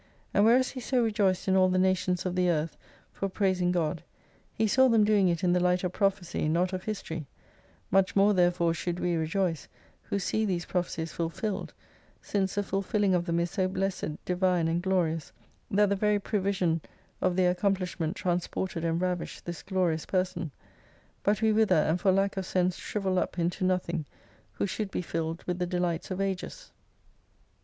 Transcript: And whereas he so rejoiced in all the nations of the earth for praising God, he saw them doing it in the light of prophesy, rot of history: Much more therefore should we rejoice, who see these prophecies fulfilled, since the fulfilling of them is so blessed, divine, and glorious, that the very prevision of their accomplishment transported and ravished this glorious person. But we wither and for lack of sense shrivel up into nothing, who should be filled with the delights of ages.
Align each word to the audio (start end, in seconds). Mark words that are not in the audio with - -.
And 0.33 0.45
whereas 0.45 0.71
he 0.71 0.79
so 0.79 1.03
rejoiced 1.03 1.47
in 1.47 1.55
all 1.55 1.69
the 1.69 1.77
nations 1.77 2.25
of 2.25 2.35
the 2.35 2.49
earth 2.49 2.75
for 3.13 3.29
praising 3.29 3.71
God, 3.71 4.01
he 4.51 4.65
saw 4.67 4.87
them 4.89 5.03
doing 5.03 5.27
it 5.29 5.43
in 5.43 5.53
the 5.53 5.59
light 5.59 5.83
of 5.83 5.93
prophesy, 5.93 6.49
rot 6.49 6.73
of 6.73 6.85
history: 6.85 7.27
Much 7.91 8.15
more 8.15 8.33
therefore 8.33 8.73
should 8.73 8.99
we 8.99 9.13
rejoice, 9.15 9.67
who 10.01 10.17
see 10.17 10.43
these 10.43 10.65
prophecies 10.65 11.13
fulfilled, 11.13 11.75
since 12.19 12.55
the 12.55 12.63
fulfilling 12.63 13.13
of 13.13 13.27
them 13.27 13.39
is 13.39 13.51
so 13.51 13.67
blessed, 13.67 14.25
divine, 14.25 14.67
and 14.67 14.81
glorious, 14.81 15.31
that 15.69 15.89
the 15.89 15.95
very 15.95 16.17
prevision 16.17 16.81
of 17.21 17.35
their 17.35 17.51
accomplishment 17.51 18.15
transported 18.15 18.83
and 18.83 19.01
ravished 19.01 19.45
this 19.45 19.61
glorious 19.61 20.07
person. 20.07 20.49
But 21.21 21.43
we 21.43 21.53
wither 21.53 21.75
and 21.75 22.01
for 22.01 22.11
lack 22.11 22.37
of 22.37 22.47
sense 22.47 22.75
shrivel 22.75 23.19
up 23.19 23.37
into 23.37 23.63
nothing, 23.63 24.05
who 24.53 24.65
should 24.65 24.89
be 24.89 25.03
filled 25.03 25.43
with 25.43 25.59
the 25.59 25.67
delights 25.67 26.09
of 26.09 26.19
ages. 26.19 26.71